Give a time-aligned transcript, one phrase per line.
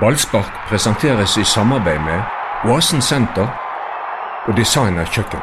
[0.00, 3.46] Ballspark presenteres i samarbeid med Oasen senter
[4.44, 5.40] og Designer kjøkken.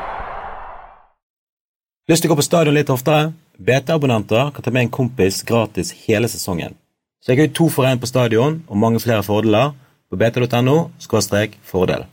[2.05, 3.31] Lyst til å gå på stadion litt oftere?
[3.57, 6.77] BT-abonnenter kan ta med en kompis gratis hele sesongen.
[7.25, 9.73] Så jeg har to for én på stadion og mange flere fordeler
[10.13, 10.77] på bt.no
[11.73, 12.05] fordel.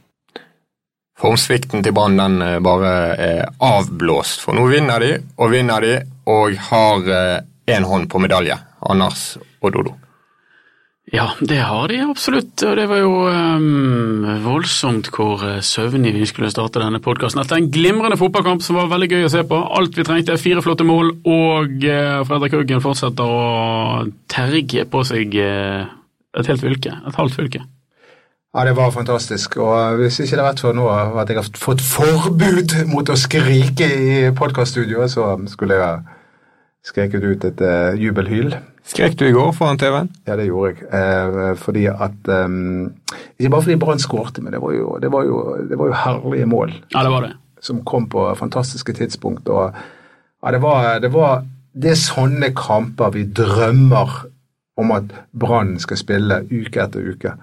[1.21, 5.97] Formsvikten til Brann den eh, bare er avblåst, for nå vinner de og vinner de
[6.25, 8.57] og har én hånd på medalje.
[8.81, 10.01] Anders og Dodo.
[11.11, 16.29] Ja, det har de absolutt, og det var jo um, voldsomt hvor eh, søvnig vi
[16.29, 17.43] skulle starte denne podkasten.
[17.43, 19.59] Etter en glimrende fotballkamp som var veldig gøy å se på.
[19.59, 25.35] Alt vi trengte, fire flotte mål, og uh, Fredrik Haugen fortsetter å terge på seg
[25.35, 25.91] uh,
[26.39, 26.95] et helt fylke.
[26.95, 27.65] Et halvt fylke.
[28.55, 29.59] Ja, det var fantastisk.
[29.59, 33.19] Og hvis ikke det hadde vært for nå at jeg har fått forbud mot å
[33.19, 36.19] skrike i podkaststudioet, så skulle jeg
[36.87, 38.55] skreket ut et uh, jubelhyl.
[38.91, 40.09] Skrek du i går foran TV-en?
[40.27, 40.87] Ja, det gjorde jeg.
[40.97, 42.89] Eh, fordi at um,
[43.39, 45.99] Ikke bare fordi Brann skårte, men det var, jo, det, var jo, det var, jo,
[46.01, 46.73] herlige mål.
[46.95, 47.35] Ja, det var det.
[47.63, 49.49] Som kom på fantastiske tidspunkt.
[49.49, 49.77] og
[50.43, 54.17] ja, det var, det var det er sånne kamper vi drømmer
[54.81, 57.37] om at Brann skal spille uke etter uke.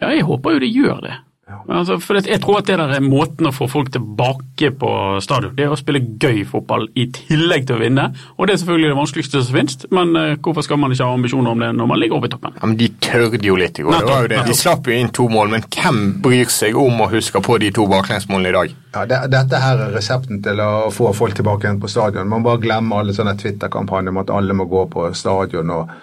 [0.00, 1.16] Ja, jeg håper jo de gjør det.
[1.46, 4.88] Altså, for Jeg tror at det der er måten å få folk tilbake på
[5.22, 5.52] stadion.
[5.54, 8.06] Det er å spille gøy fotball i tillegg til å vinne.
[8.34, 11.14] Og Det er selvfølgelig det vanskeligste som finnes, men uh, hvorfor skal man ikke ha
[11.14, 12.56] ambisjoner om det når man ligger oppe i toppen?
[12.58, 13.94] Ja, men De tørde jo litt i går.
[13.94, 14.40] det var jo det.
[14.48, 17.70] De slapp jo inn to mål, men hvem bryr seg om å huske på de
[17.78, 18.74] to baklengsmålene i dag?
[18.96, 22.26] Ja, det, Dette her er resepten til å få folk tilbake igjen på stadion.
[22.32, 25.70] Man bare glemmer alle sånne Twitter-kampanjer om at alle må gå på stadion.
[25.78, 25.94] og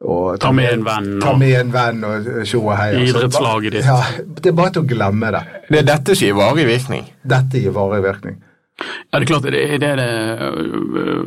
[0.00, 2.92] og ta, med en venn ta med en venn og tjo og hei.
[3.04, 3.88] Idrettslaget ditt.
[3.88, 3.98] Ja,
[4.40, 5.42] det er bare til å glemme det.
[5.68, 7.04] Det er dette som gir varig virkning?
[7.34, 8.38] Dette gir varig virkning.
[8.80, 10.06] Ja, det er klart det, det, det,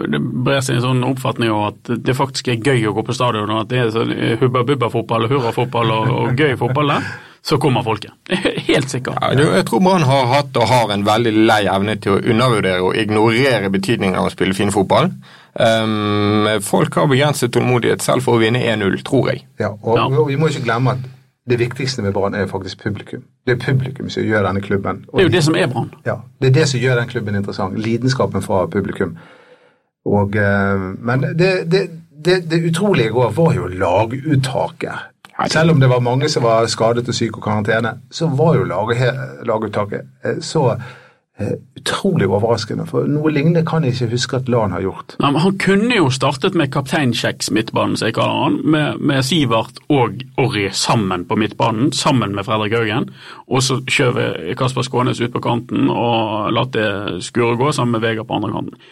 [0.09, 3.13] det brer seg en sånn oppfatning av at det faktisk er gøy å gå på
[3.13, 7.13] stadion, og at det er sånn hubba-bubba-fotball og hurra-fotball og, og, gøy fotball der.
[7.43, 8.15] Så kommer folket.
[8.69, 9.19] Helt sikkert.
[9.19, 12.85] Ja, jeg tror Brann har hatt og har en veldig lei evne til å undervurdere
[12.87, 15.11] og ignorere betydningen av å spille fin fotball.
[15.53, 19.43] Um, folk har begrenset tålmodighet selv for å vinne 1-0, tror jeg.
[19.61, 20.07] Ja, og, ja.
[20.09, 21.03] og, vi må ikke glemme at
[21.49, 23.25] det viktigste med Brann er faktisk publikum.
[23.45, 25.03] Det er publikum som gjør denne klubben.
[25.11, 25.91] det er jo det som er Brann.
[26.07, 27.77] Ja, det er det som gjør den klubben interessant.
[27.77, 29.17] Lidenskapen fra publikum.
[30.05, 31.83] Og, uh, men det, det,
[32.25, 35.09] det, det utrolige i går var jo laguttaket.
[35.49, 38.65] Selv om det var mange som var skadet og syke og karantene, så var jo
[39.45, 40.81] laguttaket eh, så Eh,
[41.41, 42.85] utrolig overraskende.
[42.87, 45.15] For noe lignende kan jeg ikke huske at Lan har gjort.
[45.23, 49.81] Nei, han kunne jo startet med kapteinkjeks midtbanen, som jeg kaller han, med, med, Sivert
[49.93, 53.09] og Orri sammen på midtbanen, sammen med Fredrik Haugen.
[53.49, 58.05] Og så skjøvet Kasper Skånes ut på kanten og latt det skure gå sammen med
[58.05, 58.91] Vegard på andre kanten.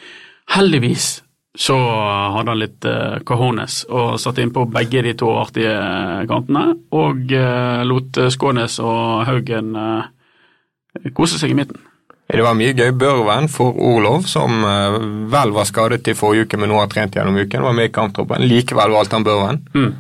[0.52, 1.20] Heldigvis
[1.62, 5.76] så hadde han litt uh, cojones og satte inn på begge de to artige
[6.30, 10.08] kantene, og uh, lot Skånes og Haugen uh,
[11.16, 11.91] kose seg i midten.
[12.32, 12.94] Det var mye gøy.
[12.96, 17.18] Børven for Orlov, som uh, vel var skadet i forrige uke, men nå har trent
[17.18, 18.48] gjennom uken, var med i kamptroppen.
[18.48, 19.62] Likevel valgte han Børven.
[19.76, 19.92] Mm.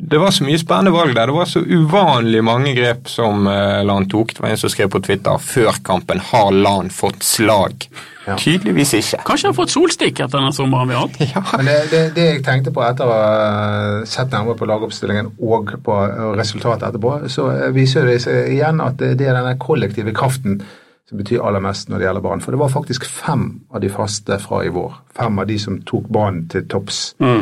[0.00, 1.28] Det var så mye spennende valg der.
[1.28, 4.34] Det var så uvanlig mange grep som uh, Lan tok.
[4.34, 7.86] Det var en som skrev på Twitter før kampen har Lan fått slag.
[8.26, 8.36] Ja.
[8.38, 9.22] Tydeligvis ikke.
[9.26, 11.22] Kanskje han har fått solstikk etter den sommeren vi har hatt.
[11.34, 11.44] Ja.
[11.56, 15.74] Men det, det, det, jeg tenkte på etter å ha sett nærmere på lagoppstillingen og
[15.86, 16.02] på
[16.38, 20.62] resultatet etterpå, så viser det seg igjen at det er denne kollektive kraften
[21.10, 22.42] som betyr aller mest når det gjelder banen.
[22.44, 25.80] For det var faktisk fem av de faste fra i vår, fem av de som
[25.82, 27.40] tok banen til topps, mm.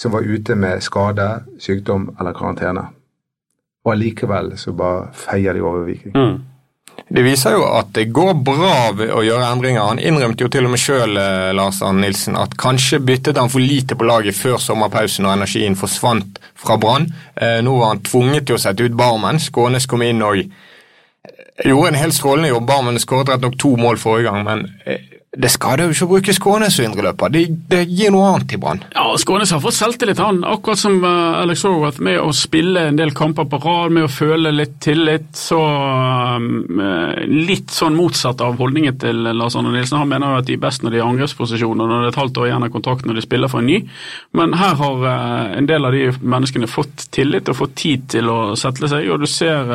[0.00, 1.28] som var ute med skade,
[1.60, 2.86] sykdom eller karantene.
[3.84, 6.16] Og allikevel så bare feier de over Viking.
[6.16, 6.42] Mm.
[7.12, 9.84] Det viser jo at det går bra ved å gjøre endringer.
[9.84, 13.52] Han innrømte jo til og med sjøl eh, Lars Arne Nilsen, at kanskje byttet han
[13.52, 17.10] for lite på laget før sommerpausen og energien forsvant fra Brann.
[17.36, 19.42] Eh, nå var han tvunget til å sette ut Barmen.
[19.42, 20.40] Skånes kom inn og
[21.64, 22.70] gjorde en helt strålende jobb.
[22.84, 26.10] men skåret rett nok to mål forrige gang, men eh, det skader jo ikke å
[26.12, 27.32] bruke Skånes som indreløper.
[27.34, 27.40] Det,
[27.70, 28.82] det gir noe annet i Brann.
[28.94, 30.42] Ja, Skånes har fått selvtillit, han.
[30.46, 34.12] Akkurat som uh, Alex Horwath, med å spille en del kamper på rad, med å
[34.12, 35.32] føle litt tillit.
[35.38, 36.82] Så um,
[37.26, 39.98] litt sånn motsatt av holdningen til Lars Arne Nilsen.
[40.04, 42.14] Han mener jo at de er best når de er i angrepsposisjoner, når det er
[42.14, 43.80] et halvt år igjen av kontrakten når de spiller for en ny.
[44.38, 45.08] Men her har
[45.58, 49.24] en del av de menneskene fått tillit og fått tid til å settle seg, og
[49.24, 49.74] du ser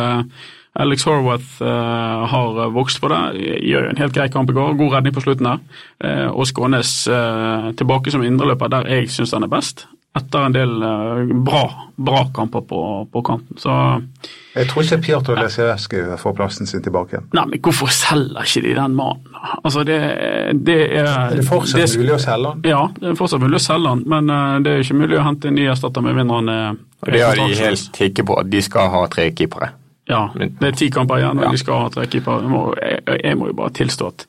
[0.79, 3.21] Alex Horwath uh, har vokst på det.
[3.65, 4.75] Gjør en helt grei kamp i går.
[4.77, 5.63] God redning på slutten der.
[6.03, 9.87] Uh, og Skånes uh, tilbake som indreløper der jeg syns han er best.
[10.17, 10.71] etter en del
[11.45, 11.59] bra,
[11.95, 12.79] bra kamper på,
[13.13, 13.57] på kanten.
[13.61, 13.69] Så
[14.55, 17.27] Jeg tror ikke Pjotr Lesijevskij får plassen sin tilbake igjen.
[17.37, 19.37] Nei, men hvorfor selger ikke de den mannen?
[19.63, 19.99] Altså, det,
[20.65, 22.63] det er Er det fortsatt det- mulig å selge han?
[22.65, 24.33] Ja, det er fortsatt mulig å selge han, men
[24.65, 26.69] det er ikke mulig å hente en ny erstatter med mindre han er
[27.05, 29.69] Og det har de helt hikke på, at de skal ha tre keepere.
[30.09, 32.49] Ja, det er ti kamper igjen, og de skal ha tre keepere.
[32.81, 34.25] Jeg, jeg må jo bare tilstå at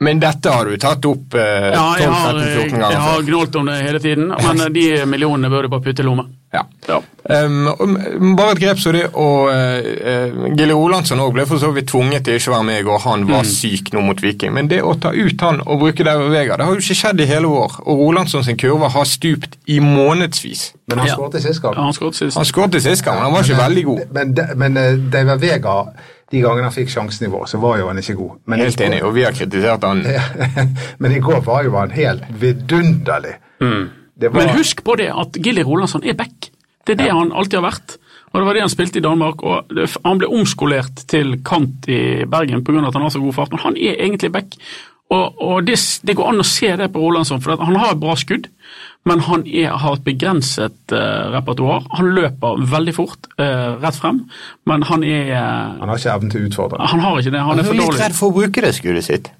[0.00, 3.56] Men dette har du tatt opp eh, Ja, jeg 12-13-14 har, ganger jeg har gnålt
[3.60, 6.24] om det hele tiden, men eh, de millionene bør du bare putte i lomma.
[6.50, 6.64] Ja.
[6.88, 6.96] Ja.
[7.30, 11.90] Um, bare et grep så det, og uh, Gille Olandsson også ble for så vidt
[11.92, 13.02] tvunget til ikke å være med i går.
[13.04, 14.50] Han var syk nå mot Viking.
[14.56, 17.22] Men det å ta ut han og bruke David Vega, det har jo ikke skjedd
[17.22, 17.76] i hele år.
[17.84, 20.72] Og Olandsson sin kurve har stupt i månedsvis.
[20.90, 21.14] Men han Ja.
[21.20, 21.76] skåret i sist gang.
[21.76, 23.04] Ja, han skåret sist.
[23.04, 24.00] Gang, men han var ikke veldig god.
[24.10, 25.76] Men, men, men eh, David Vega,
[26.30, 28.36] de gangene han fikk sjansen i vår, så var jo han ikke god.
[28.46, 30.04] Men Helt enig, og vi har kritisert han.
[31.02, 33.34] Men i går var jo han helt vidunderlig.
[33.58, 36.52] Det var, Men husk på det at Gilly Rolandsson er back.
[36.86, 37.96] Det er det han alltid har vært.
[38.30, 39.42] Og Det var det han spilte i Danmark.
[39.42, 42.86] og Han ble omskolert til kant i Bergen pga.
[42.86, 44.54] at han har så god fart, men han er egentlig back.
[45.10, 45.74] Og, og det,
[46.06, 48.46] det går an å se det på Rolandsson, for han har et bra skudd,
[49.08, 51.86] men han er, har et begrenset uh, repertoar.
[51.96, 54.22] Han løper veldig fort uh, rett frem,
[54.68, 56.80] men han er uh, han har ikke evnen til å utfordre.
[56.92, 57.40] Han har ikke det.
[57.40, 59.32] Han Han er er litt redd for å bruke det skuddet sitt.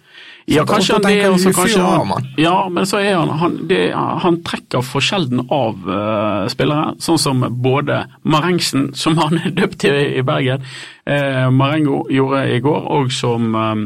[0.48, 2.28] Ja, kanskje han det, og så kanskje han?
[2.40, 7.20] Ja, men så er han Han, det, han trekker for sjelden av uh, spillere, sånn
[7.20, 10.64] som både Marengsen, som han er døpt til i Bergen,
[11.06, 13.84] uh, Marengo gjorde i går, og som eh,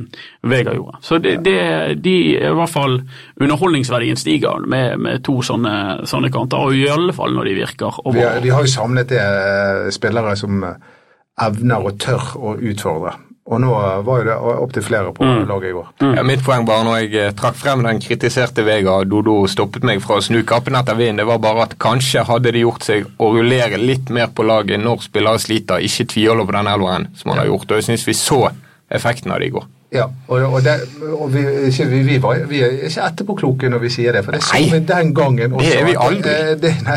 [0.49, 0.99] Vega gjorde.
[1.05, 1.59] Så det, det,
[2.05, 2.99] de i hvert fall
[3.41, 8.01] Underholdningsverdien stiger med, med to sånne, sånne kanter, og i alle fall når de virker.
[8.15, 10.65] Vi har, vi har jo samlet det spillere som
[11.45, 13.17] evner og tør å utfordre.
[13.45, 15.89] Og nå eh, var jo det opptil flere på laget i går.
[16.17, 20.01] Ja, mitt poeng bare når jeg eh, trakk frem den kritiserte Vega Dodo stoppet meg
[20.05, 23.05] fra å snu kappen etter vinden, det var bare at kanskje hadde det gjort seg
[23.21, 27.35] å rullere litt mer på laget når spillere sliter, ikke tviholder på den elveren som
[27.35, 27.69] han har gjort.
[27.69, 28.41] Og jeg syns vi så
[28.89, 29.69] effekten av det i går.
[29.95, 30.73] Ja, og, og, det,
[31.13, 34.35] og vi, ikke, vi, vi, var, vi er ikke etterpåkloke når vi sier det, for
[34.35, 35.69] det så vi den gangen også.
[35.69, 36.33] det er vi aldri.
[36.33, 36.97] At, det, nei,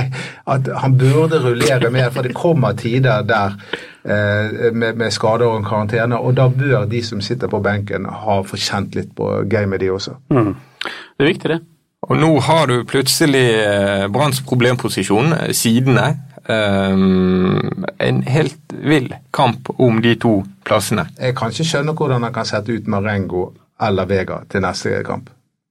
[0.55, 5.57] at han burde rullere mer, for det kommer tider der eh, med, med skader og
[5.59, 9.81] en karantene, og da bør de som sitter på benken ha kjent litt på gamet,
[9.83, 10.15] de også.
[10.30, 11.59] Det er viktig, det.
[12.07, 16.07] Og nå har du plutselig eh, Branns problemposisjon, eh, sidene.
[16.48, 21.09] Um, en helt vill kamp om de to plassene.
[21.19, 23.50] Jeg kan ikke skjønne hvordan han kan sette ut Marengo
[23.83, 25.27] eller Vega til neste kamp.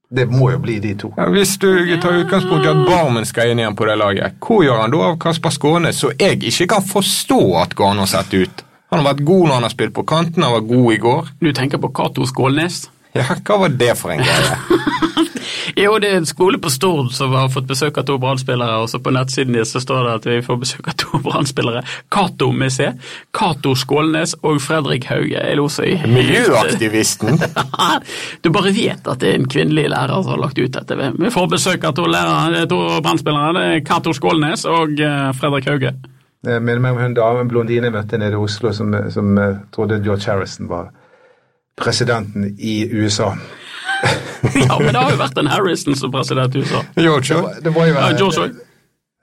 [0.09, 1.09] Det må jo bli de to.
[1.17, 1.67] Ja, hvis du
[1.99, 5.01] tar utgangspunkt i at Barmen skal inn igjen på det laget, hvor gjør han da
[5.09, 8.63] av Kasper Skåne, så jeg ikke kan forstå at går an å sette ut?
[8.87, 11.33] Han har vært god når han har spilt på kanten, han var god i går.
[11.43, 12.85] Du tenker på Cato Skålnes?
[13.17, 14.59] Ja, hva var det for en greie?
[15.77, 18.87] Jo, det er en skole på Stord som har fått besøk av to brannspillere, og
[18.89, 21.83] så på nettsiden deres så står det at vi får besøk av to brannspillere.
[22.13, 22.87] Cato med C,
[23.37, 25.35] Cato Skålnes og Fredrik Hauge.
[25.37, 27.37] Jeg lo så i Miljøaktivisten.
[28.43, 30.97] Du bare vet at det er en kvinnelig lærer som har lagt ut dette.
[30.97, 33.53] Vi får besøk av to, lærere, to brannspillere.
[33.59, 35.93] Det er Cato Skålnes og eh, Fredrik Hauge.
[36.47, 39.61] Jeg minner meg om hun dame, blondine jeg møtte nede i Oslo som, som eh,
[39.73, 40.89] trodde George Harrison var
[41.77, 43.35] presidenten i USA.
[44.67, 46.81] Ja, men det har jo vært en Harrison som president i USA.
[46.95, 48.49] George, Det var, det var jo, Ja, George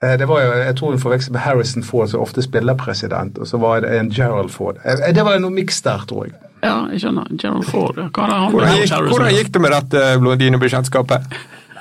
[0.03, 3.37] eh, det var jo, jeg tror hun forveksler med Harrison Ford, som ofte spiller president,
[3.37, 4.75] og så var det en Gerald Ford.
[4.85, 6.33] Eh, Det var noe miks der, tror jeg.
[6.63, 7.27] Ja, jeg skjønner.
[7.41, 7.95] Gerald Ford.
[7.95, 11.35] Hva er det han hvordan gikk, hvordan gikk det med dette blondinebekjentskapet?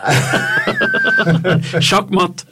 [1.81, 2.45] Sjakkmatt.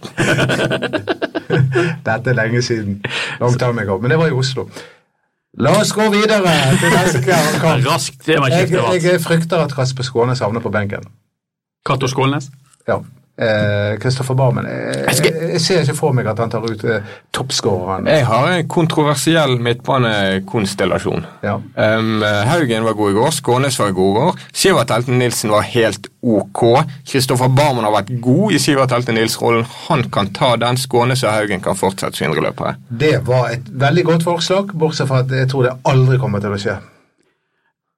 [2.06, 3.02] Dette er lenge siden.
[3.40, 3.98] Long time ago.
[4.00, 4.66] Men det var i Oslo.
[5.60, 7.84] La oss gå videre til neste kamp.
[7.84, 8.70] Raskt det var Jeg,
[9.04, 11.04] jeg frykter at Kasper Skånes havner på benken.
[11.86, 12.48] Cato Skålnes.
[12.88, 13.00] Ja.
[14.02, 14.66] Kristoffer Barmen.
[14.68, 18.06] Jeg, jeg, jeg ser ikke for meg at han tar ut eh, toppskåreren.
[18.12, 21.24] Jeg har en kontroversiell midtbanekonstellasjon.
[21.42, 21.56] Ja.
[21.56, 24.44] Um, Haugen var god i går, Skånes var god i går.
[24.52, 26.62] Sivert Elten Nilsen var helt ok.
[27.08, 29.66] Kristoffer Barmen har vært god i Sivert Elten Nils-rollen.
[29.88, 30.78] Han kan ta den.
[30.78, 32.76] Skånes og Haugen kan fortsette som indreløpere.
[32.88, 36.52] Det var et veldig godt forslag, bortsett fra at jeg tror det aldri kommer til
[36.52, 36.78] å skje.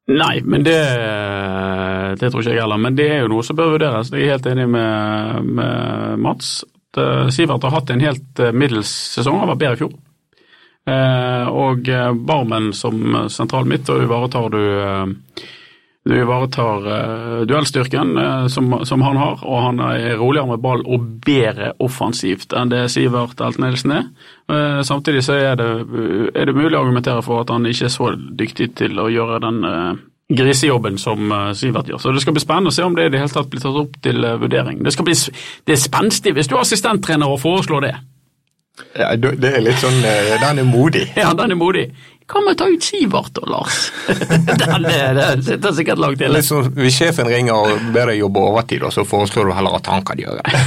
[0.04, 0.76] Nei, men det,
[2.20, 2.80] det tror ikke jeg heller.
[2.80, 4.12] Men det er jo noe som bør vurderes.
[4.12, 6.58] Jeg er helt enig med, med Mats.
[6.96, 9.94] Eh, Sivert har hatt en helt eh, middels sesong, han var bedre i fjor.
[10.84, 11.88] Eh, og
[12.28, 13.00] Barmen som
[13.32, 15.46] sentral midt, og ivaretar du eh,
[16.04, 20.84] du ivaretar uh, duellstyrken uh, som, som han har, og han er roligere med ball
[20.84, 24.10] og bedre offensivt enn det Sivert Elten Nilsen er.
[24.50, 25.70] Uh, samtidig så er det,
[26.36, 29.40] er det mulig å argumentere for at han ikke er så dyktig til å gjøre
[29.46, 29.64] den
[30.34, 32.00] grisejobben som Sivert gjør.
[32.00, 33.80] Så det skal bli spennende å se om det i det hele tatt blir tatt
[33.80, 34.84] opp til vurdering.
[34.84, 35.16] Det, bli,
[35.64, 37.94] det er spenstig hvis du er assistenttrener og foreslår det.
[38.98, 41.06] Ja, Det er litt sånn uh, Den er modig.
[41.20, 41.88] Ja, den er modig.
[42.30, 43.90] Kan å ta ut Sivert og Lars?
[44.64, 46.40] den er, det sitter sikkert langt inne.
[46.42, 49.90] Sånn, hvis sjefen ringer og ber deg jobbe overtid, og så foreslår du heller at
[49.92, 50.62] han kan gjøre det.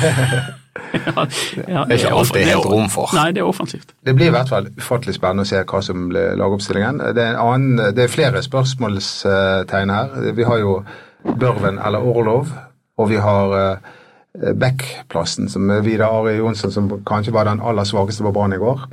[1.07, 1.25] ja,
[1.65, 3.09] ja, Det er ikke alt det er helt rom for.
[3.17, 3.95] Nei, det er offensivt.
[4.05, 7.01] Det blir i hvert fall ufattelig spennende å se hva som blir lagoppstillingen.
[7.17, 10.17] Det er, en annen, det er flere spørsmålstegn her.
[10.37, 10.79] Vi har jo
[11.25, 12.53] Børven eller Orlov,
[13.01, 13.95] og vi har uh,
[14.37, 18.61] Beck-plassen, som er Vidar Ari Jonsson, som kanskje var den aller svakeste på banen i
[18.61, 18.83] går.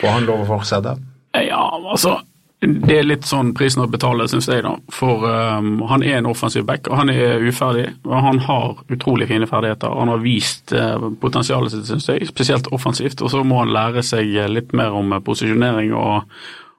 [0.00, 0.96] Får han lov å fortsette?
[1.36, 2.18] Ja, altså
[2.60, 4.74] det er litt sånn prisen å betale, syns jeg, da.
[4.92, 7.86] For um, han er en offensiv back, og han er uferdig.
[8.04, 9.94] og Han har utrolig fine ferdigheter.
[9.96, 13.22] Han har vist uh, potensialet sitt, syns jeg, spesielt offensivt.
[13.24, 16.28] Og så må han lære seg litt mer om posisjonering og,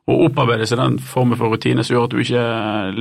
[0.06, 2.46] og opparbeide seg den formen for rutine som gjør at du ikke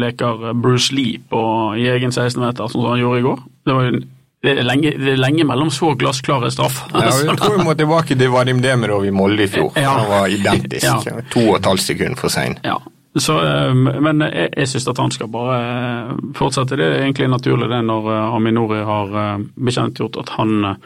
[0.00, 1.44] leker Bruce Lee på,
[1.76, 3.44] i egen 16-meter, sånn som han gjorde i går.
[3.68, 4.02] Det var jo
[4.40, 6.78] det er, lenge, det er lenge mellom så glassklare straff.
[6.94, 9.74] Ja, jeg tror vi må tilbake til Vadim Demirov i Molde i fjor.
[9.76, 9.98] Ja.
[9.98, 10.86] Han var identisk.
[10.86, 11.20] Ja.
[11.34, 12.56] To og et halvt sekund for sein.
[12.64, 12.78] Ja,
[13.18, 16.78] så, eh, men jeg, jeg syns at han skal bare eh, fortsette.
[16.78, 19.16] Det er egentlig naturlig det når eh, Aminori har
[19.58, 20.76] bekjentgjort at han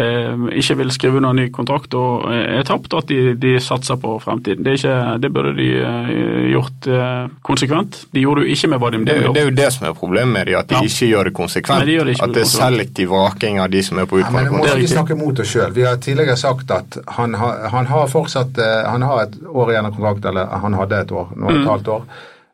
[0.00, 4.64] ikke vil skrive under ny kontrakt og er tapt, at de, de, satser på fremtiden.
[4.64, 7.98] Det, ikke, det burde de eh, gjort eh, konsekvent.
[8.14, 9.34] De gjorde det jo ikke med Vadim Det, Demidov.
[9.36, 10.82] det er jo det som er problemet med de, at de Ja.
[10.88, 11.86] ikke gjør det konsekvent.
[11.86, 14.44] De gjør det at det er selektiv vraking av de som er på Ja, men
[14.48, 14.64] vi må.
[14.64, 14.88] Det riktig.
[14.96, 15.70] snakke mot oss sjøl.
[15.76, 19.70] Vi har tidligere sagt at han har, han har fortsatt eh, Han har et år
[19.76, 21.60] igjen av kontrakt, eller han hadde et år, nå Mm.
[21.62, 22.02] et halvt år.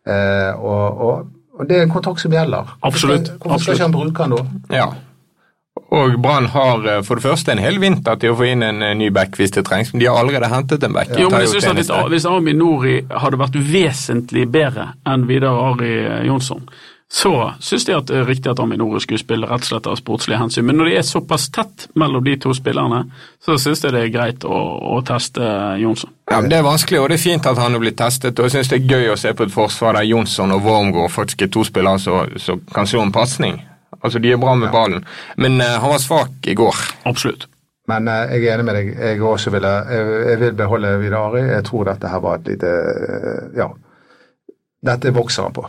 [0.09, 1.27] Eh, og, og,
[1.59, 2.75] og det er en kontrakt som gjelder.
[2.83, 4.77] Absolutt, Hvorfor skal ikke han bruke den da?
[4.77, 4.89] Ja.
[5.95, 8.85] Og Brann har eh, for det første en hel vinter til å få inn en
[8.85, 11.15] eh, ny back hvis det trengs, men de har allerede hentet en back.
[11.17, 15.59] Jo, men jeg synes at hvis, hvis Ami Nori hadde vært vesentlig bedre enn Vidar
[15.71, 15.93] Ari
[16.29, 16.67] Jonsson,
[17.09, 17.31] så
[17.65, 19.97] syns jeg at det er riktig at Ami Nori skulle spille rett og slett av
[19.97, 20.67] sportslige hensyn.
[20.69, 23.07] Men når det er såpass tett mellom de to spillerne,
[23.41, 24.59] så syns jeg det er greit å,
[24.93, 25.41] å teste
[25.81, 26.13] Jonsson.
[26.29, 28.37] Ja, men Det er vanskelig, og det er fint at han er blitt testet.
[28.37, 31.11] og jeg synes Det er gøy å se på et forsvar der Jonsson og Wormgård
[31.15, 33.63] faktisk er to spillere som kan slå en pasning.
[34.03, 35.05] Altså, De er bra med ballen,
[35.37, 36.77] men uh, han var svak i går.
[37.05, 37.47] Absolutt.
[37.89, 38.89] Men eh, jeg er enig med deg.
[39.01, 41.41] Jeg også ville, jeg, jeg vil beholde Vidari.
[41.49, 43.69] Jeg tror dette her var et lite eh, Ja.
[44.85, 45.65] Dette vokser han på.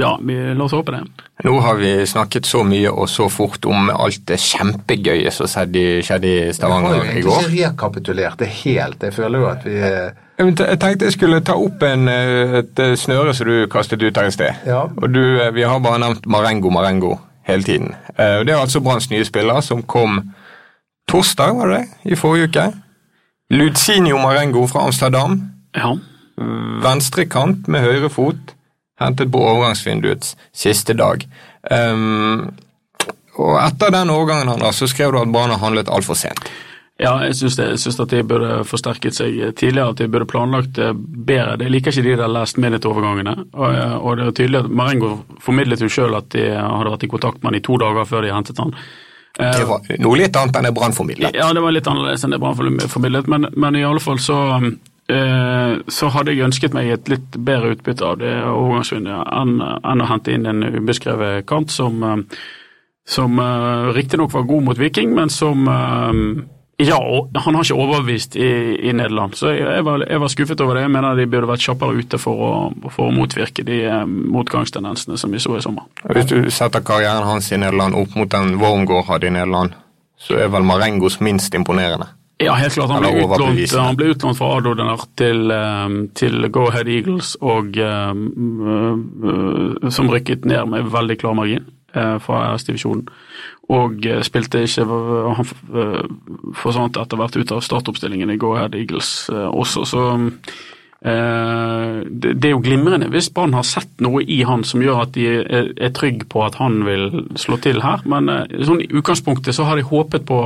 [0.00, 1.02] Ja, vi, la oss håpe det.
[1.44, 5.82] Nå har vi snakket så mye og så fort om alt det kjempegøye som skjedde
[5.98, 7.42] i- skjedde i Vi har Stavanger går.
[7.50, 9.02] ikke rekapitulert det helt.
[9.02, 12.78] Jeg føler jo at vi eh, Jeg tenkte jeg skulle ta opp en, eh, et
[12.86, 14.62] eh, snøre som du kastet ut her i sted.
[14.66, 14.84] Ja.
[14.96, 17.94] Og du, eh, Vi har bare nevnt Marengo Marengo hele tiden.
[18.18, 20.32] Eh, Det er altså Branns nye spiller som kom
[21.08, 22.12] torsdag, var det det?
[22.12, 22.66] I forrige uke.
[23.50, 25.40] Lucinio Marengo fra Amsterdam.
[25.76, 25.94] Ja.
[26.82, 28.54] Venstrekant med høyre fot.
[29.00, 31.24] Hentet på overgangsvinduets siste dag.
[31.70, 32.54] Um,
[33.34, 36.44] og etter den overgangen hans så skrev du at Brann har handlet altfor sent.
[37.02, 40.28] Ja, jeg syns, det, jeg syns at de burde forsterket seg tidligere, at de burde
[40.30, 41.56] planlagt bedre.
[41.64, 43.32] Jeg liker ikke de der last minute-overgangene.
[43.50, 45.10] Og, og det er tydelig at Marengo
[45.42, 48.22] formidlet jo sjøl at de hadde vært i kontakt med han i to dager før
[48.22, 48.70] de hentet han.
[49.40, 51.34] Eh, Det var noe litt annet enn det Brann formidlet.
[51.34, 54.38] Ja, det var litt annerledes enn det Brann formidlet, men, men i alle fall så
[54.62, 60.04] eh, så hadde jeg ønsket meg et litt bedre utbytte av det overgangsvinduet enn, enn
[60.06, 62.22] å hente inn en ubeskrevet kant som, eh,
[63.04, 63.34] som
[63.98, 66.22] riktignok var god mot Viking, men som eh,
[66.76, 68.48] ja, og han har ikke overbevist i,
[68.88, 70.82] i Nederland, så jeg, var, jeg var skuffet over det.
[70.82, 72.48] Jeg mener de burde vært kjappere ute for å,
[72.88, 75.86] for å motvirke de eh, motgangstendensene som vi så i sommer.
[76.10, 79.70] Hvis du setter karrieren hans i Nederland opp mot den Wormgård hadde i Nederland,
[80.18, 82.10] så er vel Marengos minst imponerende.
[82.42, 82.90] Ja, helt klart.
[82.90, 85.88] Han ble, utlånt, han ble utlånt fra Adodener til, eh,
[86.18, 88.12] til Go Ahead Eagles, og, eh,
[89.94, 93.06] som rykket ned med veldig klar margin fra æresdivisjonen.
[93.72, 96.02] Og eh, spilte ikke Han eh,
[96.60, 100.28] forsvant etter hvert ut av startoppstillingen i Go Ahead Eagles eh, også, så eh,
[101.04, 105.14] det, det er jo glimrende hvis Brann har sett noe i han som gjør at
[105.16, 108.04] de er, er trygge på at han vil slå til her.
[108.08, 110.40] Men eh, sånn i utgangspunktet så har de håpet på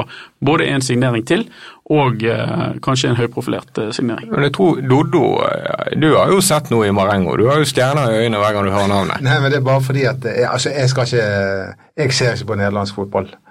[0.45, 1.47] både en signering til
[1.89, 4.29] og eh, kanskje en høyprofilert eh, signering.
[4.33, 7.37] Men jeg tror, Doddo, eh, du har jo sett noe i Marengo.
[7.41, 9.25] Du har jo stjerner i øynene hver gang du hører navnet.
[9.25, 11.29] Nei, men det er bare fordi at jeg, altså, jeg skal ikke
[11.99, 13.48] Jeg ser ikke på nederlandsk fotball eh,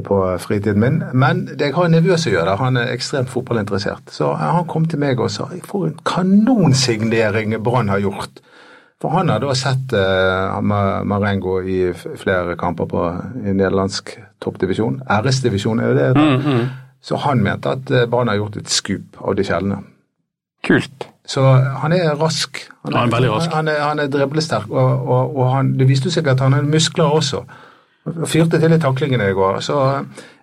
[0.00, 2.56] på fritiden min, men det jeg har en nevø som gjør det.
[2.60, 4.12] Han er ekstremt fotballinteressert.
[4.14, 8.42] Så eh, han kom til meg og sa for en kanonsignering Brann har gjort.
[9.02, 13.06] For han har da sett uh, Marengo i flere kamper på
[13.42, 15.00] i nederlandsk toppdivisjon.
[15.10, 16.10] RS-divisjon er jo det.
[16.14, 16.68] Mm, mm.
[17.02, 19.80] Så han mente at eh, Brann har gjort et skup av de sjeldne.
[20.62, 21.08] Kult.
[21.26, 21.42] Så
[21.82, 22.62] han er rask.
[22.84, 23.50] Han Ja, han er veldig rask.
[23.54, 26.62] Han er, han er driblesterk, og, og, og han, det viste seg at han har
[26.62, 27.42] muskler også.
[28.26, 29.60] Fyrte til i taklingene i går.
[29.62, 29.76] Så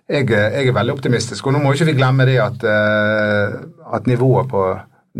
[0.08, 1.46] jeg, jeg er veldig optimistisk.
[1.46, 3.60] Og nå må ikke vi glemme det at, eh,
[3.94, 4.64] at nivået på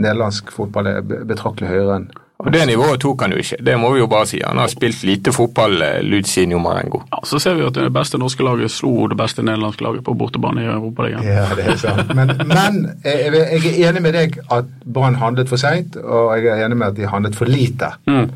[0.01, 3.91] nederlandsk fotball er betraktelig høyere enn Og Det nivået tok han jo ikke, det må
[3.93, 4.39] vi jo bare si.
[4.41, 7.03] Han har spilt lite fotball, eh, Lucinio Marengo.
[7.13, 10.15] Ja, Så ser vi at det beste norske laget slo det beste nederlandske laget på
[10.17, 11.27] bortebane i Europaligaen.
[11.27, 12.15] Ja, det er sant.
[12.17, 16.49] Men, men jeg, jeg er enig med deg at Brann handlet for seint, og jeg
[16.55, 17.93] er enig med at de handlet for lite.
[18.09, 18.31] Mm.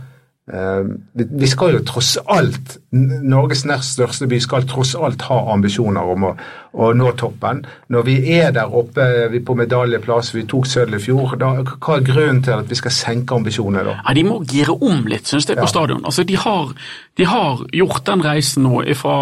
[0.52, 0.82] Eh,
[1.16, 6.10] vi- vi skal jo tross alt, Norges nest største by skal tross alt ha ambisjoner
[6.14, 6.32] om å,
[6.78, 7.64] å nå toppen.
[7.90, 11.96] Når vi er der oppe vi på medaljeplass, vi tok sølv i fjor, da, hva
[11.98, 13.96] er grunnen til at vi skal senke ambisjonene da?
[14.04, 15.72] Ja, De må gire om litt, synes jeg, på Ja.
[15.74, 16.04] stadion.
[16.04, 16.70] Altså, de har,
[17.18, 19.16] de har gjort den reisen nå fra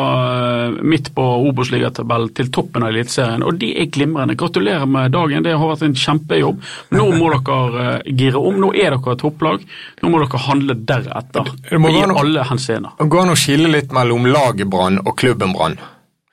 [0.82, 4.36] midt på Obos-ligatabellen til toppen av Eliteserien, og de er glimrende.
[4.36, 6.60] Gratulerer med dagen, det har vært en kjempejobb.
[6.92, 8.60] Nå må dere eh, gire om.
[8.62, 9.64] Nå er dere et topplag.
[10.02, 11.52] Nå må dere handle deretter.
[11.70, 12.92] Det må I noe- alle henseender.
[12.98, 15.78] Det går an å skille litt mellom laget Brann og klubben Brann.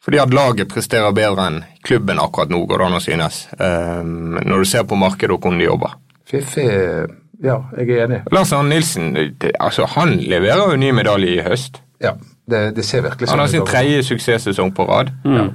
[0.04, 3.40] Fordi at laget presterer bedre enn klubben akkurat nå, går det an å synes.
[3.60, 5.98] Um, når du ser på markedet og hvordan de jobber.
[6.30, 6.66] Fiffi
[7.40, 8.18] Ja, jeg er enig.
[8.36, 11.80] Lars Arne Nilsen, det, altså han leverer jo ny medalje i høst.
[12.04, 12.18] Ja,
[12.50, 15.14] det, det ser virkelig Han har sin tredje suksesssesong på rad.
[15.24, 15.54] Mm.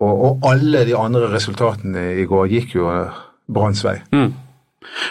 [0.00, 3.18] Og, og alle de andre resultatene i går gikk jo eh,
[3.50, 3.98] Branns vei.
[4.14, 4.30] Mm.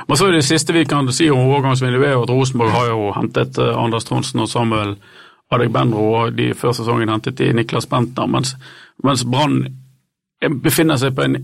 [0.08, 3.12] Men så er Det siste vi kan si om overgangsvinduet, er at Rosenborg har jo
[3.18, 4.96] hentet eh, Anders Tronsen og Samuel
[5.54, 8.56] Adegbenro, og de før sesongen hentet i Niklas Bentner, mens,
[9.04, 9.62] mens Brann
[10.64, 11.38] befinner seg på en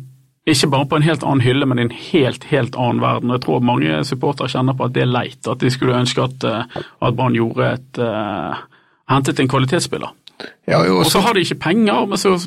[0.43, 3.31] ikke bare på en helt annen hylle, men i en helt helt annen verden.
[3.31, 6.43] Jeg tror mange supportere kjenner på at det er leit, at de skulle ønske at,
[6.43, 8.59] eh, at Brann gjorde et uh,
[9.07, 10.11] hentet en kvalitetsspiller.
[10.67, 12.37] Ja, jo, Og så har de ikke penger, men så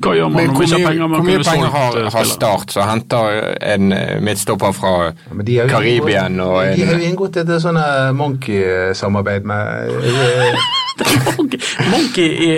[0.00, 1.06] hva gjør man men når man ikke har penger?
[1.08, 2.24] Man hvor mye penger har, eh, har.
[2.28, 4.92] Start, som henter en eh, midtstopper fra
[5.48, 6.28] Ja, Karibia?
[6.28, 9.90] de har jo Karibien inngått- et sånn eh, Monkey-samarbeid med
[11.38, 11.60] Monkey,
[11.92, 12.50] Monkey i,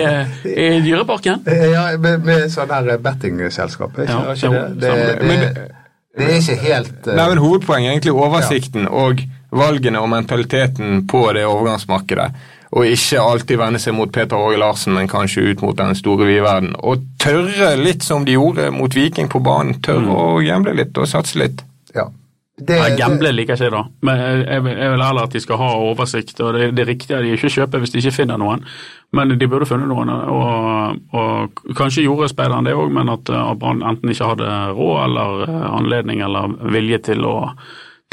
[0.53, 1.43] i Dyreparken?
[1.47, 3.95] Ja, med, med sånn her bettingselskap.
[4.03, 4.59] Ikke, Ja, ikke det?
[4.59, 5.69] jo, Det, det,
[6.13, 9.23] det er ikke helt uh, Nei, men Hovedpoenget er egentlig oversikten og
[9.53, 12.27] valgene og mentaliteten på det overgangsmarkedet.
[12.73, 16.25] Og ikke alltid vende seg mot Peter Åge Larsen, men kanskje ut mot den store
[16.25, 16.71] vide verden.
[16.81, 19.75] Og tørre litt som de gjorde mot Viking på banen.
[19.85, 21.61] Tørre å gamble litt og satse litt.
[21.93, 22.07] Ja.
[22.57, 25.33] Det, ja, Gamble liker ikke jeg da, men jeg, jeg, vil- jeg vil heller at
[25.33, 26.41] de skal ha oversikt.
[26.45, 28.61] og Det, det riktige er de ikke kjøper hvis de ikke finner noen,
[29.17, 30.09] men de burde funnet noen.
[30.09, 34.99] Og, og Kanskje gjorde speideren det òg, men at, eh, Brann enten ikke hadde råd
[35.07, 37.35] eller eh, anledning eller vilje til å,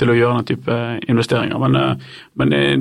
[0.01, 0.77] til å gjøre den type
[1.11, 1.59] investeringer.
[1.63, 2.73] Men, eh, men eh,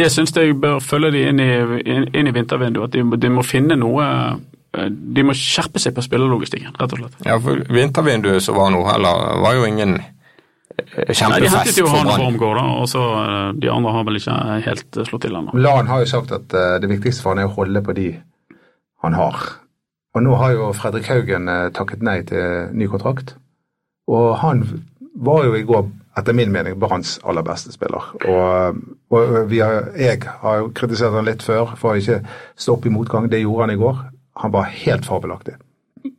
[0.00, 1.52] det syns jeg bør følge de inn i,
[1.84, 2.90] inn, i vintervinduet.
[2.90, 7.04] At de, de må finne noe eh, De må skjerpe seg på spillerlogistikken, rett og
[7.04, 7.20] slett.
[7.28, 10.10] Ja, for Vintervinduet som var nå heller, var jo ingen eh,
[10.82, 12.10] Nei, De kjempefest hentet jo han.
[12.10, 13.04] Wormgård, da, og så
[13.54, 15.54] de andre har vel ikke helt slått til ennå.
[15.62, 16.50] Lan har jo sagt at
[16.82, 18.08] det viktigste for han er å holde på de
[19.04, 19.46] han har.
[20.14, 23.36] Og nå har jo Fredrik Haugen takket nei til ny kontrakt.
[24.10, 24.64] Og han
[25.14, 25.86] var jo i går,
[26.18, 28.12] etter min mening, Branns aller beste spiller.
[28.28, 28.76] Og,
[29.10, 32.20] og vi har, jeg har jo kritisert han litt før for å ikke
[32.56, 33.26] stå opp i motgang.
[33.30, 34.02] Det gjorde han i går.
[34.44, 35.56] Han var helt fabelaktig.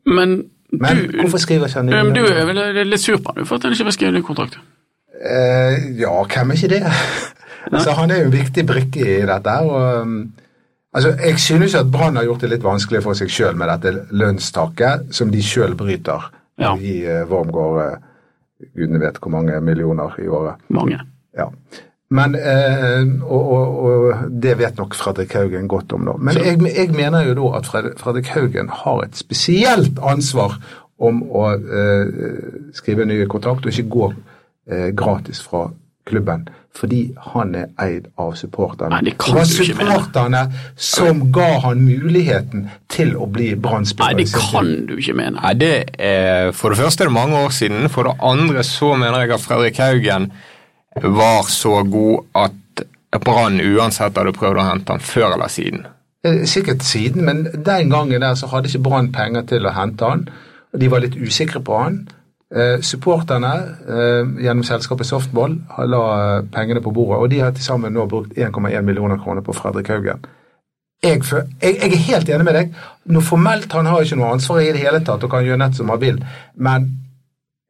[0.06, 0.38] Men,
[0.72, 2.16] Men du, hvorfor skriver ikke han ikke...
[2.16, 4.58] du er vel litt sur på han for at han ikke vil skrive ny kontrakt?
[5.16, 6.82] Eh, ja, hvem er ikke det?
[7.74, 9.60] altså, han er jo en viktig brikke i dette.
[9.64, 10.18] og um,
[10.94, 14.10] altså, Jeg synes at Brann har gjort det litt vanskelig for seg sjøl med dette
[14.12, 16.32] lønnstaket, som de sjøl bryter.
[16.60, 16.76] Ja.
[16.76, 18.05] I uh, Wormgård uh,
[18.76, 20.62] Gudene vet hvor mange millioner i året.
[20.74, 21.00] Mange.
[21.36, 21.50] Ja.
[22.16, 26.18] Men, eh, og, og, og det vet nok Fredrik Haugen godt om nå.
[26.22, 30.60] Men jeg, jeg mener jo da at Fred, Fredrik Haugen har et spesielt ansvar
[31.02, 34.12] om å eh, skrive nye ny kontrakt og ikke gå
[34.72, 35.68] eh, gratis fra
[36.06, 36.48] klubben.
[36.76, 38.90] Fordi han er eid av supporterne.
[38.92, 39.94] Nei, det kan var du ikke mene.
[39.94, 40.42] supporterne
[40.76, 44.18] som ga han muligheten til å bli Nei, Brann-spiller.
[44.18, 44.50] det i sin tid.
[44.52, 45.40] kan du ikke mene.
[45.42, 47.90] Nei, det er, For det første er det mange år siden.
[47.90, 50.32] For det andre så mener jeg at Fredrik Haugen
[51.02, 52.84] var så god at
[53.24, 55.86] Brann uansett hadde prøvd å hente han før eller siden.
[56.26, 60.04] Eh, Sikkert siden, men den gangen der så hadde ikke Brann penger til å hente
[60.10, 60.28] han.
[60.76, 62.02] De var litt usikre på han.
[62.54, 63.54] Eh, supporterne
[63.90, 65.56] eh, gjennom selskapet Softball
[65.90, 66.02] la
[66.38, 69.56] eh, pengene på bordet, og de har til sammen nå brukt 1,1 millioner kroner på
[69.58, 70.28] Fredrik Haugen.
[71.04, 72.78] Jeg, jeg, jeg er helt enig med deg.
[73.14, 75.78] Noe formelt Han har ikke noe ansvar i det hele tatt og kan gjøre nett
[75.78, 76.22] som han vil,
[76.56, 76.88] men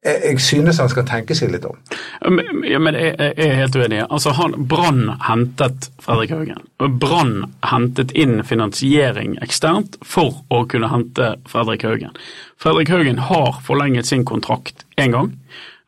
[0.06, 1.78] jeg, synes han skal tenke seg litt om.
[2.22, 4.02] Ja, men jeg, jeg er helt uenig.
[4.06, 6.62] Altså, Brann hentet Fredrik Haugen.
[7.02, 12.13] Brann hentet inn finansiering eksternt for å kunne hente Fredrik Haugen.
[12.62, 15.34] Fredrik Haugen har forlenget sin kontrakt én gang.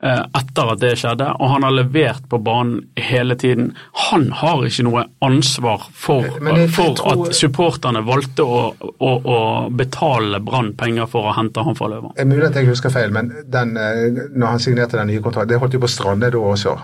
[0.03, 3.71] Eh, etter at det skjedde, og han har levert på banen hele tiden.
[4.09, 8.61] Han har ikke noe ansvar for, jeg for tror- at supporterne valgte å,
[8.99, 12.13] å, å betale Brann penger for å hente han fra Løven.
[12.17, 15.55] Er mulig at jeg husker feil, men den, eh, når han signerte den nye kontrakten,
[15.55, 16.77] det holdt jo på strande da også.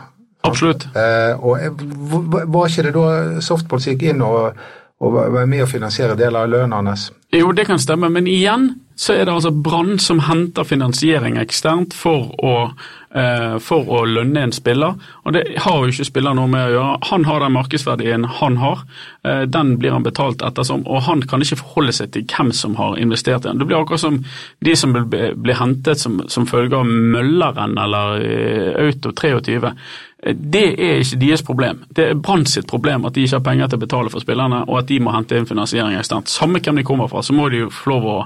[0.44, 0.88] Absolutt.
[0.96, 1.84] Eh, og
[2.52, 4.58] Var ikke det da Softball gikk inn og,
[5.00, 7.12] og var med å finansiere deler av lønnen hans?
[7.34, 11.96] Jo, det kan stemme, men igjen så er det altså Brann som henter finansiering eksternt
[11.98, 12.92] for å, eh,
[13.62, 14.96] for å lønne en spiller.
[15.24, 16.96] Og det har jo ikke spiller noe med å gjøre.
[17.12, 18.86] Han har den markedsverdien han har.
[19.24, 22.76] Eh, den blir han betalt ettersom, og han kan ikke forholde seg til hvem som
[22.80, 23.62] har investert i den.
[23.62, 24.24] Det blir akkurat som
[24.66, 29.62] de som blir, hentet som, som følge av Mølleren eller eh, Auto 23.
[30.24, 31.84] Eh, Det er ikke deres problem.
[31.92, 34.64] Det er Brann sitt problem at de ikke har penger til å betale for spillerne,
[34.68, 36.32] og at de må hente inn finansiering eksternt.
[36.32, 38.18] Samme hvem de kommer fra, så må de jo få lov å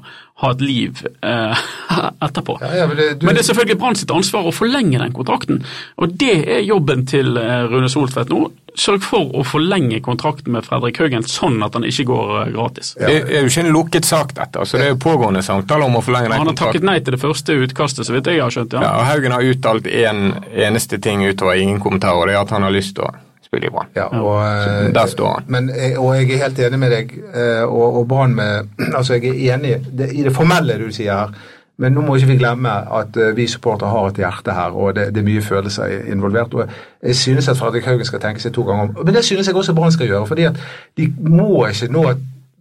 [0.41, 1.63] ha et liv eh,
[2.21, 2.57] etterpå.
[2.61, 5.11] Ja, ja, men det- du- Men det er selvfølgelig Brann sitt ansvar å forlenge den
[5.13, 5.63] kontrakten,
[5.97, 8.51] og det er jobben til eh, Rune Soltvedt nå.
[8.77, 12.93] Sørg for å forlenge kontrakten med Fredrik Haugen sånn at han ikke går gratis.
[12.93, 12.95] gratis.
[12.99, 14.59] Det er jo ikke en lukket sak, dette.
[14.69, 16.45] så Det er jo pågående samtaler om å forlenge den kontrakten.
[16.45, 18.73] Han har takket nei til det første utkastet, så vidt jeg har skjønt.
[18.73, 18.91] Ja, ja.
[18.99, 22.49] og Haugen har uttalt én en eneste ting utover ingen kommentarer, og det er at
[22.51, 23.15] han har lyst til å
[23.47, 23.87] spille i Brann.
[23.95, 25.43] Ja, og, eh, Der står han.
[25.47, 29.13] Men, eh, og jeg er helt enig med deg, eh, og, og Brann med Altså,
[29.19, 31.29] jeg er enig det, i det formelle du sier her,
[31.77, 34.95] men nå må ikke vi glemme at eh, vi supportere har et hjerte her, og
[34.97, 36.53] det, det er mye følelser involvert.
[36.53, 36.69] og
[37.03, 39.05] Jeg synes at Fredrik Haugen skal tenke seg to ganger om.
[39.05, 40.57] Men det synes jeg også Brann skal gjøre, fordi at
[40.97, 42.05] de må ikke nå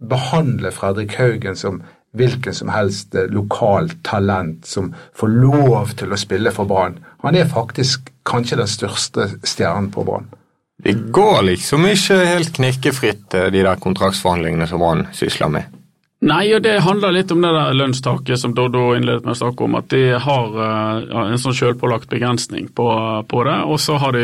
[0.09, 1.81] behandle Fredrik Haugen som
[2.17, 6.99] hvilken som helst eh, lokalt talent som får lov til å spille for Brann.
[7.25, 10.29] Han er faktisk kanskje den største stjernen på Brann.
[10.83, 15.76] Det går liksom ikke helt knikkefritt, eh, de der kontraktsforhandlingene som Brann sysler med.
[16.25, 19.65] Nei, og det handler litt om det der lønnstaket som Doddo innledet med å snakke
[19.67, 22.87] om, at de har eh, en sånn selvpålagt begrensning på,
[23.29, 23.57] på det.
[23.69, 24.23] Og så har de,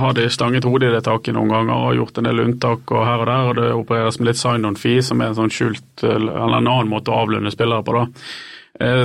[0.00, 3.04] har de stanget hodet i det taket noen ganger og gjort en del unntak og
[3.04, 6.06] her og der, og det opereres med litt sign-on fee, som er en sånn skjult
[6.08, 8.06] eller en annen måte å avlønne spillere på, da.
[8.80, 9.04] Eh,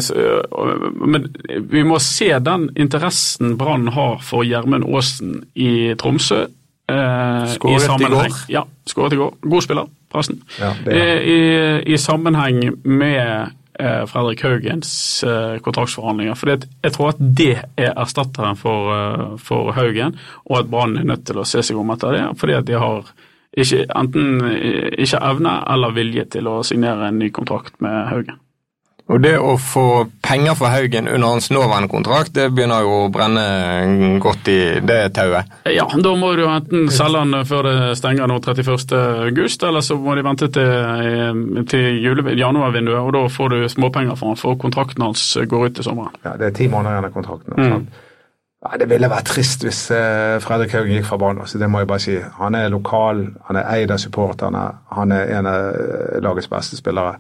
[1.04, 1.28] Men
[1.68, 6.46] vi må se den interessen Brann har for Gjermund Aasen i Tromsø.
[6.88, 8.40] eh, Skåret i i går.
[8.56, 9.36] Ja, skåret i går.
[9.44, 10.42] God spiller, forresten.
[10.60, 10.72] Ja.
[10.88, 11.38] Eh, I,
[11.94, 16.40] I sammenheng med eh, Fredrik Haugens eh, kontraktsforhandlinger.
[16.40, 21.08] For jeg tror at det er erstatteren for, eh, for Haugen, og at Brann er
[21.12, 22.26] nødt til å se seg om etter det.
[22.40, 23.12] Fordi at de har
[23.56, 28.42] ikke, enten eh, ikke evne eller vilje til å signere en ny kontrakt med Haugen.
[29.06, 29.86] Og det å få
[30.26, 33.44] penger fra Haugen under hans nåværende kontrakt, det begynner jo å brenne
[34.24, 35.52] godt i det tauet.
[35.70, 38.96] Ja, da må du enten selge den før det stenger nå 31.
[39.28, 42.02] august, eller så må de vente til, eh, til
[42.34, 46.18] januarvinduet, og da får du småpenger for han, for kontrakten hans går ut til sommeren.
[46.26, 47.62] Ja, det er ti måneder igjen av kontrakten.
[47.62, 47.88] Mm.
[48.66, 51.46] Ja, det ville vært trist hvis eh, Fredrik Haugen gikk fra banen.
[51.46, 52.18] så det må jeg bare si.
[52.40, 54.66] Han er lokal, han er eid av supporterne,
[54.98, 57.20] han er en av eh, lagets beste spillere.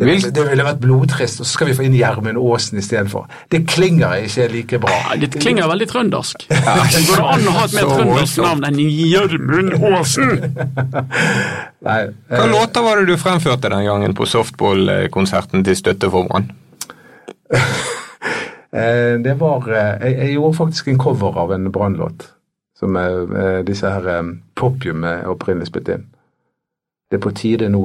[0.00, 3.26] Det, Vil- det ville vært blodtrist, og så skal vi få inn Gjermund Aasen istedenfor.
[3.52, 4.94] Det klinger ikke like bra.
[5.10, 6.46] Ja, Det klinger veldig trøndersk.
[6.48, 10.32] Går det an å ha et mer trøndersk navn enn Gjermund Aasen?
[11.90, 11.98] Nei,
[12.32, 16.48] Hva eh, låter var det du fremførte den gangen på softball-konserten til støtte for Brann?
[18.72, 22.30] eh, det var eh, jeg, jeg gjorde faktisk en cover av en Brann-låt.
[22.80, 23.04] Som eh,
[23.44, 24.22] eh, disse her eh,
[24.56, 26.06] Popium opprinnelig spilte inn.
[27.10, 27.84] Det er på tide nå.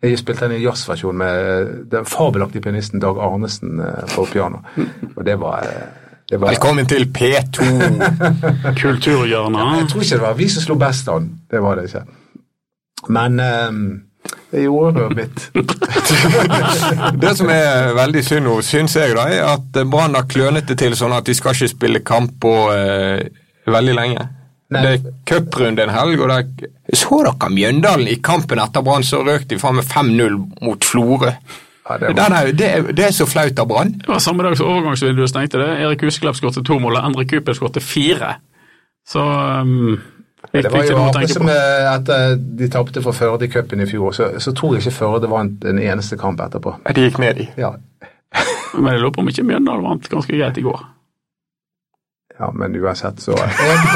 [0.00, 4.62] Jeg spilte den i jazzversjon med eh, den fabelaktige pianisten Dag Arnesen eh, på piano.
[5.16, 7.66] Og det var, eh, det var Velkommen til P2!
[8.80, 9.60] Kulturhjørnet.
[9.76, 11.28] Jeg tror ikke det var vi som slo best an.
[11.50, 12.04] Det var det ikke.
[13.12, 13.84] Men um,
[14.52, 15.46] det gjorde det mitt.
[17.22, 20.78] Det som er veldig synd nå, syns jeg, da, er at Brann har klønet det
[20.80, 23.20] til sånn at de skal ikke spille kamp på uh,
[23.68, 24.28] veldig lenge.
[24.70, 24.82] Nei.
[24.84, 29.02] Det er cuprunde en helg, og det er Så dere Mjøndalen i kampen etter Brann,
[29.02, 31.32] så røk de faen meg 5-0 mot Florø.
[31.90, 33.92] Ja, det Det, var, er- det, er- det er så flaut av Brann.
[33.98, 35.68] Det var samme dag som overgangsvinduet stengte det.
[35.82, 38.36] Erik Husklepp skåret to mål, og Endre Kupel skåret fire.
[39.10, 39.98] Så um,
[40.52, 44.30] det var jo akkurat som etter de tapte for Førde i cupen i fjor, så,
[44.38, 46.76] så tror jeg ikke Førde vant en eneste kamp etterpå.
[46.94, 47.48] De gikk ned i.
[47.58, 47.72] Ja,
[48.78, 50.80] Men jeg lurer på om ikke Mjøndalen vant ganske greit i går.
[52.40, 53.36] Ja men uansett, så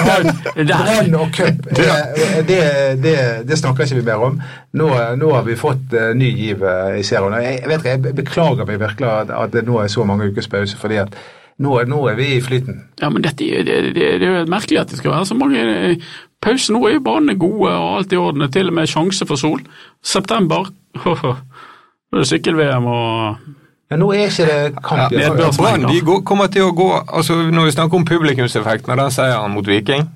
[0.54, 1.68] Brann og cup,
[2.50, 2.60] det,
[3.02, 3.14] det,
[3.48, 4.36] det snakker ikke vi mer om.
[4.76, 7.38] Nå, nå har vi fått uh, ny giv uh, i serien.
[7.40, 10.50] Jeg, vet, ikke, jeg beklager meg virkelig at, at det nå er så mange ukers
[10.52, 11.16] pause, fordi at
[11.62, 12.80] nå, nå er vi i flyten.
[13.00, 15.60] Ja, men dette, det, det, det er jo merkelig at det skal være så mange
[15.62, 16.06] eh,
[16.42, 16.74] pauser.
[16.74, 19.62] Nå er jo banene gode og alt i orden, til og med sjanse for sol.
[20.02, 20.72] September,
[21.04, 23.52] nå er det sykkel-VM og
[23.94, 26.72] Men nå er ikke det kamp det er et Brann de går, kommer til å
[26.74, 30.08] gå altså Når vi snakker om publikumseffekten av den seieren mot Viking,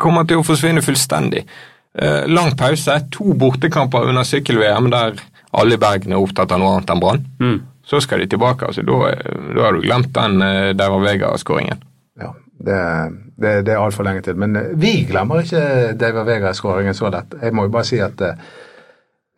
[0.00, 1.42] kommer til å forsvinne fullstendig.
[2.00, 5.20] Eh, lang pause, to bortekamper under sykkel-VM der
[5.60, 7.26] alle i Bergen er opptatt av noe annet enn Brann.
[7.42, 7.58] Mm.
[7.90, 8.70] Så skal de tilbake.
[8.70, 9.12] altså Da,
[9.52, 10.40] da har du glemt den
[10.78, 11.84] der var Vega-skåringen.
[12.22, 12.32] Ja,
[12.64, 12.80] det,
[13.36, 14.40] det, det er altfor lenge til.
[14.40, 17.36] Men eh, vi glemmer ikke David Vega-skåringen så lett.
[17.42, 18.50] Jeg må jo bare si at eh,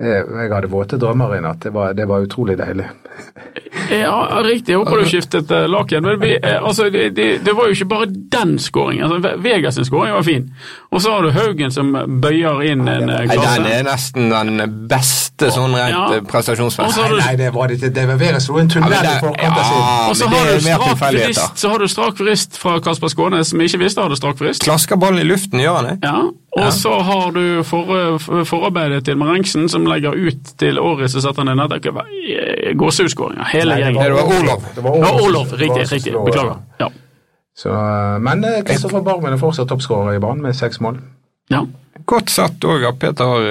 [0.03, 1.63] jeg hadde våte drømmer i natt.
[1.67, 2.89] Det var, det var utrolig deilig.
[4.01, 4.73] Ja, riktig.
[4.73, 6.03] Jeg håper du skiftet uh, laken.
[6.07, 9.05] Men vi, eh, altså, det, det, det var jo ikke bare den skåringen.
[9.05, 10.49] Altså, Vegas skåring var fin.
[10.91, 13.63] Og så har du Haugen som bøyer inn en eh, Nei, klasse.
[13.63, 16.03] Den er nesten den beste sånn rent Ja.
[16.17, 16.21] ja.
[16.29, 16.89] prestasjonsmessig.
[16.89, 17.93] Og så har Nei, nei, det var det ikke.
[17.97, 19.65] David Vega slo en tunnel Ja, det- av ja.
[19.69, 19.83] sin.
[20.11, 21.27] Og så har, du strak tilfeldigheter.
[21.27, 24.65] vrist, så har du strak vrist fra Kasper Skånes, som ikke visste hadde strak frist.
[24.65, 25.99] Klasker ballen i luften, gjør han det?
[26.07, 26.23] Ja,
[26.63, 31.25] og så har du for, for, forarbeidet til Marengsen, som legger ut til Åris og
[31.25, 31.89] setter ned nettet.
[32.77, 35.53] Gåsehudskåringer, hele Det var Olof Det var Olof.
[35.53, 36.13] Riktig, riktig.
[36.13, 36.57] Beklager.
[36.79, 36.89] Ja.
[37.57, 41.01] Så, eh, men eh, Kristoffer Barmen er fortsatt toppskårer i banen med seks mål.
[41.51, 41.65] ja.
[42.09, 43.43] Godt satt òg av Peter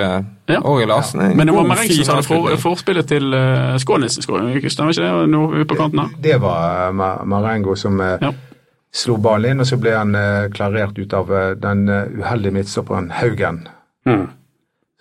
[0.49, 0.59] Ja.
[0.67, 1.21] Åge Larsen.
[1.21, 1.35] Ja.
[1.37, 4.91] Men det var god, som hadde for, forspillet til uh, Skånes sin skåring, ikke stemmer
[4.91, 5.29] ikke det?
[5.31, 6.09] Nå ute på kanten her.
[6.19, 8.31] Det var uh, Marengo som uh, Ja.
[8.91, 12.51] slo ballen inn, og så ble han uh, klarert ut av eh, den eh, uheldige
[12.57, 13.61] midtstopperen Haugen,
[14.05, 14.27] Mm.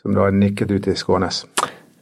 [0.03, 1.47] som da nikket ut til Skånes.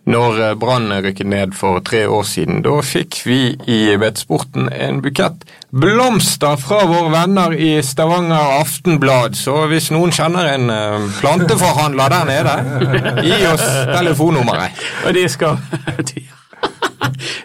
[0.09, 5.03] Når eh, Brann rykket ned for tre år siden, da fikk vi i Vettsporten en
[5.05, 9.37] bukett blomster fra våre venner i Stavanger Aftenblad.
[9.37, 12.57] Så hvis noen kjenner en eh, planteforhandler der nede,
[13.27, 14.81] gi oss telefonnummeret.
[15.05, 15.61] Og de skal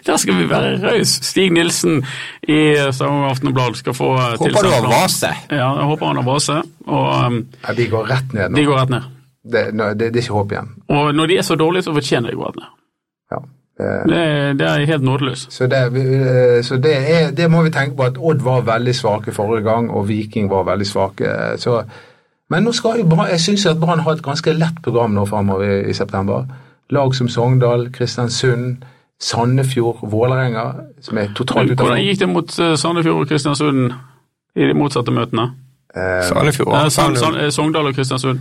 [0.04, 1.20] Der skal vi være rause.
[1.24, 2.00] Stig Nilsen
[2.48, 2.60] i
[2.92, 5.30] Stavanger Aftenblad skal få tilsendt Håper du har vase.
[5.52, 6.56] Ja, jeg håper han har vase.
[6.86, 8.56] Og Ja, de går rett ned nå.
[8.58, 9.10] de går rett ned.
[9.44, 10.70] Det, det, det er ikke håp igjen.
[10.88, 12.52] Og når de er så dårlige, så fortjener de gå.
[13.32, 13.42] Ja.
[13.80, 15.52] Eh, Det, det er helt nådeløst.
[15.52, 18.94] Så, det, eh, så det, er, det må vi tenke på at Odd var veldig
[18.94, 21.34] svake forrige gang, og Viking var veldig svake.
[21.58, 21.82] Så,
[22.50, 25.64] men nå skal jo jeg syns at Brann har et ganske lett program nå framover
[25.64, 26.44] i, i september.
[26.90, 28.84] Lag som Sogndal, Kristiansund,
[29.20, 30.64] Sandefjord, Vålerenga,
[31.00, 33.92] som er totalt ute Hvordan gikk det mot eh, Sandefjord og Kristiansund
[34.56, 35.50] i de motsatte møtene?
[35.96, 36.74] Eh, Sandefjord.
[36.74, 38.40] Eh, Sand, Sand, eh, Sogndal og Kristiansund.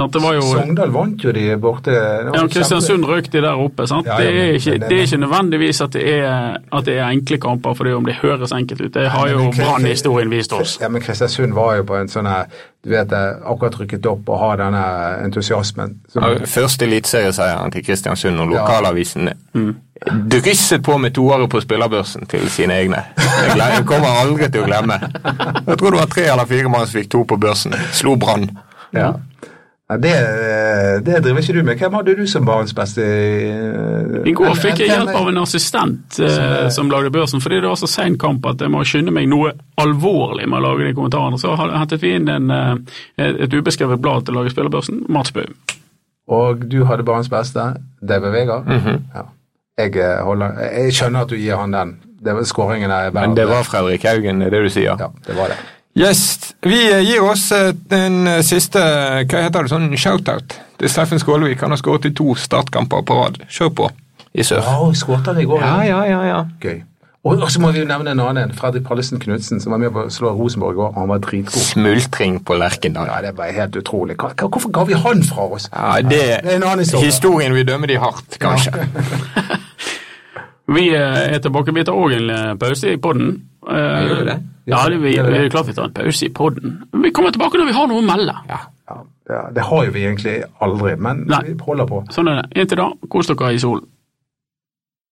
[0.00, 1.92] Sant, det var jo Sogndal vant jo de borte.
[1.92, 3.84] Ja, Kristiansund kjempe- røk de der oppe.
[3.90, 4.06] Sant?
[4.08, 6.96] Ja, ja, det, er ikke, men- det er ikke nødvendigvis at det er, at det
[6.98, 8.94] er enkle kamper, fordi om det høres enkelt ut.
[8.94, 10.78] Det har jo det- Brann-historien vist oss.
[10.80, 12.46] Ja, men Kristiansund var jo på en sånn her
[12.82, 14.80] Du vet, eh, akkurat rykket opp og har denne
[15.26, 15.98] entusiasmen.
[16.08, 18.64] som- Ja, Første eliteserieseieren til Kristiansund og Ja.
[18.64, 19.28] lokalavisen
[20.30, 23.02] drysset på med toere på spillerbørsen til sine egne.
[23.56, 24.96] Jeg kommer aldri til å glemme.
[25.66, 27.74] Jeg tror det var tre eller fire mann som fikk to på børsen.
[27.92, 28.48] Slo Brann.
[28.94, 29.12] Ja.
[29.98, 31.78] Det, eh, det driver ikke du med.
[31.78, 33.02] Hvem hadde du som barns beste?
[33.02, 37.68] eh, I går fikk jeg hjelp av en assistent eh, som lagde børsen, fordi det
[37.68, 40.94] var så sein kamp at jeg må skynde meg noe alvorlig med å lage de
[40.94, 41.38] kommentarene.
[41.38, 42.74] Så har- hentet vi inn en, eh,
[43.18, 45.44] et et ubeskrevet blad til å lage spillerbørsen, Mats Bø.
[46.28, 47.74] Og du hadde barns beste,
[48.08, 48.64] David Vegard.
[48.66, 49.00] -hmm.
[49.14, 49.22] ja.
[49.78, 51.96] jeg, eh, holder, jeg skjønner at du gir han den.
[52.24, 54.96] Det var, skåringen er Men det var Fredrik Haugen, det det du sier?
[54.98, 55.56] Ja, det var det.
[55.98, 61.18] Yes, Vi gir oss eh, den eh, siste hva heter det, sånn shout-out til Steffen
[61.18, 61.64] Skålevik.
[61.64, 63.40] Han har skåret i to startkamper på rad.
[63.50, 63.88] Kjør på
[64.30, 64.62] i sør.
[64.62, 65.64] Ja, skåret han i går?
[65.64, 66.40] Ja, ja, ja, ja.
[66.62, 66.84] Gøy.
[67.20, 70.06] Og, så må vi jo nevne en annen, Fredrik Pallesen Knutsen, som var med på
[70.06, 70.94] å slå Rosenborg i går.
[70.94, 71.60] Han var dritgod.
[71.66, 73.10] Smultring på Lerkendal.
[73.10, 74.16] Ja, det var helt utrolig.
[74.16, 75.68] Hvorfor ga vi han fra oss?
[75.68, 77.10] Ja, det, Det er en annen historie.
[77.10, 78.72] Historien vil dømme de hardt, kanskje.
[80.70, 81.74] Vi eh, er tilbake.
[81.74, 83.32] Vi tar òg en eh, pause i podden.
[83.66, 84.40] Vi gjør vi det?
[84.70, 86.76] Ja, vi, vi, er klart vi tar en pause i podden.
[87.02, 88.36] Vi kommer tilbake når vi har noe å melde.
[88.50, 88.60] Ja.
[88.90, 88.96] Ja,
[89.28, 91.44] det, det har jo vi egentlig aldri, men Nei.
[91.46, 92.00] vi holder på.
[92.14, 92.46] Sånn er det.
[92.58, 93.86] Inntil da, kos dere i solen.